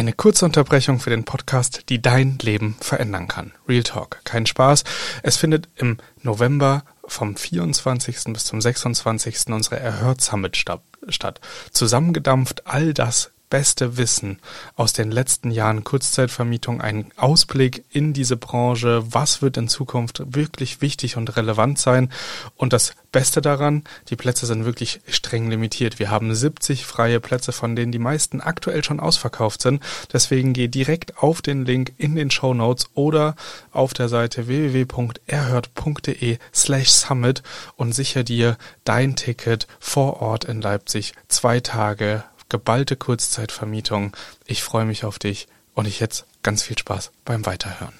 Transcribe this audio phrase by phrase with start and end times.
[0.00, 3.52] Eine kurze Unterbrechung für den Podcast, die dein Leben verändern kann.
[3.68, 4.84] Real Talk, kein Spaß.
[5.22, 8.32] Es findet im November vom 24.
[8.32, 9.48] bis zum 26.
[9.48, 11.40] unsere Erhört Summit statt.
[11.70, 14.38] Zusammengedampft all das beste Wissen
[14.76, 20.80] aus den letzten Jahren Kurzzeitvermietung, einen Ausblick in diese Branche, was wird in Zukunft wirklich
[20.80, 22.10] wichtig und relevant sein.
[22.56, 25.98] Und das Beste daran, die Plätze sind wirklich streng limitiert.
[25.98, 29.82] Wir haben 70 freie Plätze, von denen die meisten aktuell schon ausverkauft sind.
[30.12, 33.34] Deswegen geh direkt auf den Link in den Show Notes oder
[33.72, 37.42] auf der Seite www.erhört.de slash summit
[37.76, 44.14] und sicher dir dein Ticket vor Ort in Leipzig zwei Tage geballte Kurzzeitvermietung.
[44.44, 47.94] Ich freue mich auf dich und ich jetzt ganz viel Spaß beim Weiterhören.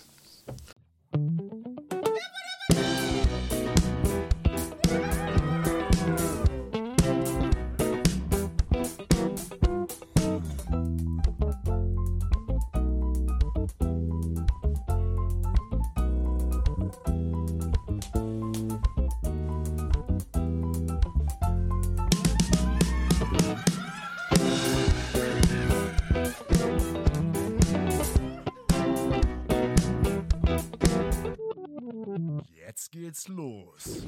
[33.10, 34.06] Geht's los.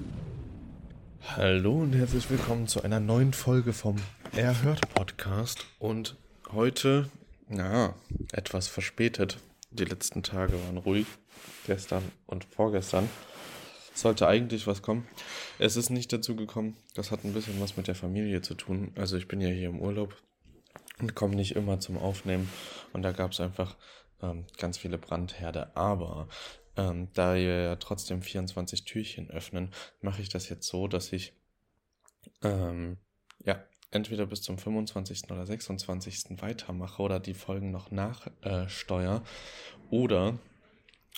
[1.36, 3.96] Hallo und herzlich willkommen zu einer neuen Folge vom
[4.30, 5.66] Erhört Podcast.
[5.80, 6.16] Und
[6.52, 7.10] heute,
[7.48, 7.96] na,
[8.30, 9.38] etwas verspätet.
[9.72, 11.08] Die letzten Tage waren ruhig.
[11.66, 13.08] Gestern und vorgestern
[13.92, 15.04] sollte eigentlich was kommen.
[15.58, 16.76] Es ist nicht dazu gekommen.
[16.94, 18.92] Das hat ein bisschen was mit der Familie zu tun.
[18.94, 20.14] Also ich bin ja hier im Urlaub
[21.00, 22.48] und komme nicht immer zum Aufnehmen.
[22.92, 23.74] Und da gab es einfach
[24.22, 25.76] ähm, ganz viele Brandherde.
[25.76, 26.28] Aber
[26.76, 29.70] ähm, da wir ja trotzdem 24 Türchen öffnen,
[30.00, 31.34] mache ich das jetzt so, dass ich
[32.42, 32.98] ähm,
[33.44, 35.30] ja entweder bis zum 25.
[35.30, 36.40] oder 26.
[36.40, 40.38] weitermache oder die Folgen noch nachsteuere äh, oder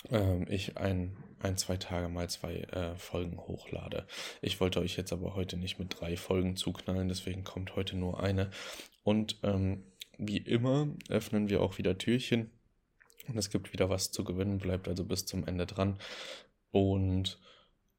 [0.09, 4.05] ähm, ich ein, ein, zwei Tage mal zwei äh, Folgen hochlade.
[4.41, 8.21] Ich wollte euch jetzt aber heute nicht mit drei Folgen zuknallen, deswegen kommt heute nur
[8.21, 8.51] eine.
[9.03, 9.83] Und ähm,
[10.17, 12.51] wie immer öffnen wir auch wieder Türchen
[13.27, 15.97] und es gibt wieder was zu gewinnen, bleibt also bis zum Ende dran.
[16.71, 17.39] Und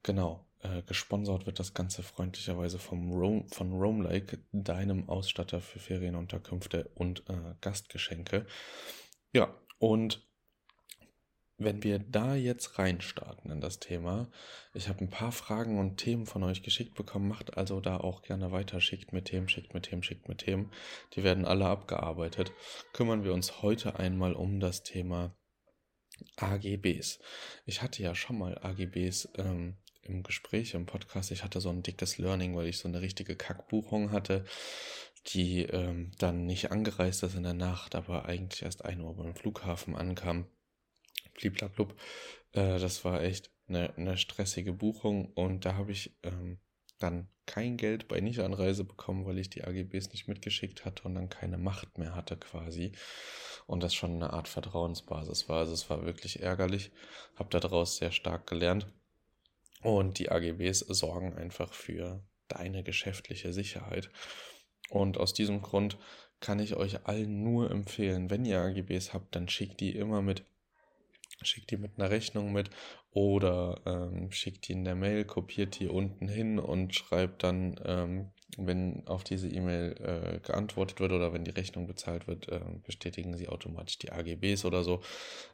[0.02, 6.90] genau, äh, gesponsert wird das Ganze freundlicherweise vom Rome, von Roamlike, deinem Ausstatter für Ferienunterkünfte
[6.94, 8.46] und äh, Gastgeschenke.
[9.32, 10.25] Ja, und
[11.58, 14.28] wenn wir da jetzt reinstarten in das Thema,
[14.74, 18.22] ich habe ein paar Fragen und Themen von euch geschickt bekommen, macht also da auch
[18.22, 20.70] gerne weiter, schickt mir Themen, schickt mir Themen, schickt mir Themen,
[21.14, 22.52] die werden alle abgearbeitet.
[22.92, 25.34] Kümmern wir uns heute einmal um das Thema
[26.36, 27.20] AGBs.
[27.64, 31.82] Ich hatte ja schon mal AGBs ähm, im Gespräch, im Podcast, ich hatte so ein
[31.82, 34.44] dickes Learning, weil ich so eine richtige Kackbuchung hatte,
[35.28, 39.34] die ähm, dann nicht angereist ist in der Nacht, aber eigentlich erst 1 Uhr beim
[39.34, 40.46] Flughafen ankam
[41.36, 41.94] bliblablub.
[42.52, 46.58] Äh, das war echt eine, eine stressige Buchung und da habe ich ähm,
[46.98, 51.28] dann kein Geld bei Nichtanreise bekommen, weil ich die AGBs nicht mitgeschickt hatte und dann
[51.28, 52.92] keine Macht mehr hatte quasi.
[53.66, 55.58] Und das schon eine Art Vertrauensbasis war.
[55.58, 56.90] Also es war wirklich ärgerlich.
[57.36, 58.86] Habe daraus sehr stark gelernt.
[59.82, 64.10] Und die AGBs sorgen einfach für deine geschäftliche Sicherheit.
[64.88, 65.98] Und aus diesem Grund
[66.40, 70.44] kann ich euch allen nur empfehlen, wenn ihr AGBs habt, dann schickt die immer mit
[71.42, 72.70] schickt die mit einer Rechnung mit
[73.10, 78.30] oder ähm, schickt die in der Mail, kopiert die unten hin und schreibt dann, ähm,
[78.56, 83.36] wenn auf diese E-Mail äh, geantwortet wird oder wenn die Rechnung bezahlt wird, äh, bestätigen
[83.36, 85.02] sie automatisch die AGBs oder so.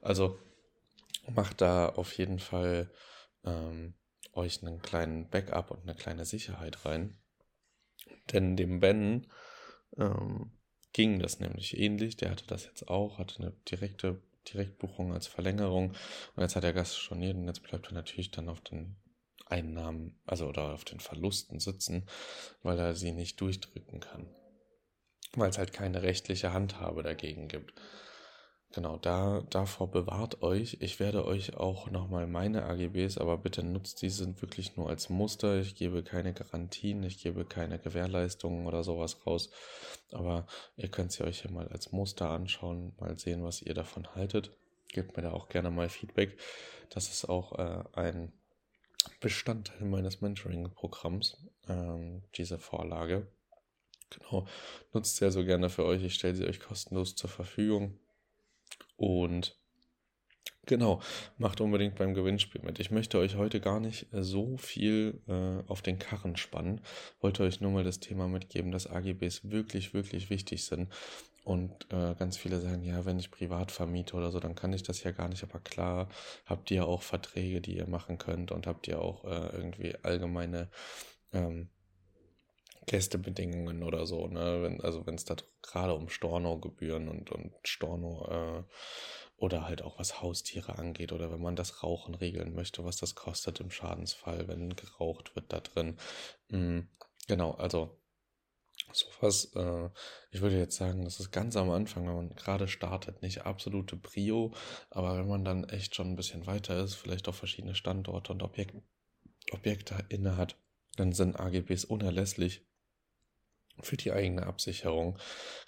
[0.00, 0.38] Also
[1.28, 2.90] macht da auf jeden Fall
[3.44, 3.94] ähm,
[4.32, 7.18] euch einen kleinen Backup und eine kleine Sicherheit rein.
[8.32, 9.26] Denn dem Ben
[9.96, 10.52] ähm,
[10.92, 12.16] ging das nämlich ähnlich.
[12.16, 15.92] Der hatte das jetzt auch, hatte eine direkte Direktbuchung als Verlängerung.
[16.34, 18.96] Und jetzt hat der Gast storniert und jetzt bleibt er natürlich dann auf den
[19.46, 22.06] Einnahmen, also oder auf den Verlusten sitzen,
[22.62, 24.28] weil er sie nicht durchdrücken kann.
[25.34, 27.74] Weil es halt keine rechtliche Handhabe dagegen gibt.
[28.74, 30.78] Genau, da, davor bewahrt euch.
[30.80, 35.60] Ich werde euch auch nochmal meine AGBs, aber bitte nutzt diese wirklich nur als Muster.
[35.60, 39.50] Ich gebe keine Garantien, ich gebe keine Gewährleistungen oder sowas raus.
[40.10, 40.46] Aber
[40.76, 44.52] ihr könnt sie euch hier mal als Muster anschauen, mal sehen, was ihr davon haltet.
[44.88, 46.38] Gebt mir da auch gerne mal Feedback.
[46.88, 48.32] Das ist auch äh, ein
[49.20, 51.36] Bestandteil meines Mentoring-Programms,
[51.68, 53.26] ähm, diese Vorlage.
[54.08, 54.46] Genau,
[54.94, 56.02] nutzt sie also gerne für euch.
[56.02, 57.98] Ich stelle sie euch kostenlos zur Verfügung.
[59.02, 59.58] Und
[60.64, 61.00] genau,
[61.36, 62.78] macht unbedingt beim Gewinnspiel mit.
[62.78, 66.80] Ich möchte euch heute gar nicht äh, so viel äh, auf den Karren spannen.
[67.20, 70.88] Wollte euch nur mal das Thema mitgeben, dass AGBs wirklich, wirklich wichtig sind.
[71.42, 74.84] Und äh, ganz viele sagen, ja, wenn ich privat vermiete oder so, dann kann ich
[74.84, 75.42] das ja gar nicht.
[75.42, 76.08] Aber klar,
[76.46, 80.70] habt ihr auch Verträge, die ihr machen könnt und habt ihr auch äh, irgendwie allgemeine
[81.32, 81.70] ähm,
[82.86, 84.62] Gästebedingungen oder so, ne?
[84.62, 88.64] Wenn, also wenn es da gerade um Storno-Gebühren und, und Storno äh,
[89.36, 93.14] oder halt auch was Haustiere angeht oder wenn man das Rauchen regeln möchte, was das
[93.14, 95.96] kostet im Schadensfall, wenn geraucht wird da drin.
[96.48, 96.88] Mhm,
[97.28, 97.98] genau, also
[98.92, 99.88] sowas, äh,
[100.30, 103.96] ich würde jetzt sagen, das ist ganz am Anfang, wenn man gerade startet, nicht absolute
[103.96, 104.52] Prio,
[104.90, 108.42] aber wenn man dann echt schon ein bisschen weiter ist, vielleicht auch verschiedene Standorte und
[108.42, 108.74] Objek
[109.50, 110.56] Objekte inne hat,
[110.96, 112.64] dann sind AGBs unerlässlich
[113.80, 115.18] für die eigene Absicherung,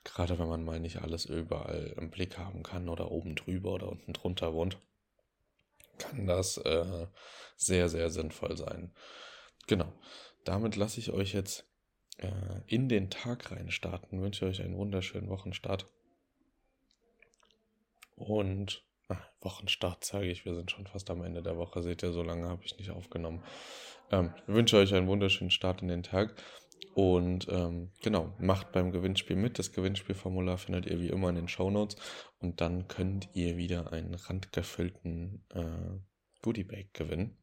[0.04, 3.88] gerade wenn man mal nicht alles überall im Blick haben kann oder oben drüber oder
[3.88, 4.78] unten drunter wohnt,
[5.98, 7.06] kann das äh,
[7.56, 8.92] sehr, sehr sinnvoll sein.
[9.66, 9.92] Genau,
[10.44, 11.66] damit lasse ich euch jetzt
[12.18, 12.30] äh,
[12.66, 15.86] in den Tag rein starten, wünsche euch einen wunderschönen Wochenstart.
[18.16, 22.12] Und ach, Wochenstart sage ich, wir sind schon fast am Ende der Woche, seht ihr,
[22.12, 23.42] so lange habe ich nicht aufgenommen.
[24.10, 26.34] Ähm, wünsche euch einen wunderschönen Start in den Tag.
[26.94, 29.58] Und ähm, genau, macht beim Gewinnspiel mit.
[29.58, 31.96] Das Gewinnspielformular findet ihr wie immer in den Show Notes.
[32.38, 35.98] Und dann könnt ihr wieder einen randgefüllten äh,
[36.42, 37.36] Goodiebag gewinnen.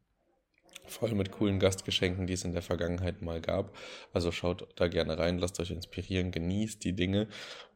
[0.86, 3.76] Voll mit coolen Gastgeschenken, die es in der Vergangenheit mal gab.
[4.12, 7.28] Also schaut da gerne rein, lasst euch inspirieren, genießt die Dinge.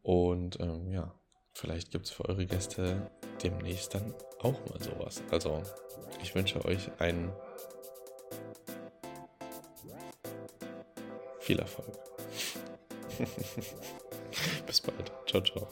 [0.03, 1.15] Und ähm, ja,
[1.53, 3.11] vielleicht gibt es für eure Gäste
[3.43, 5.23] demnächst dann auch mal sowas.
[5.31, 5.63] Also
[6.23, 7.33] ich wünsche euch einen
[11.47, 11.87] Viel Erfolg.
[14.67, 15.13] Bis bald.
[15.27, 15.69] Ciao, ciao.